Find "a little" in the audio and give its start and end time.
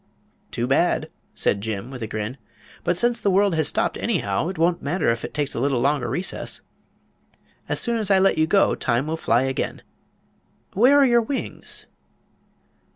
5.53-5.79